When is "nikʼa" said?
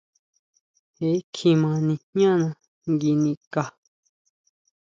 3.23-3.63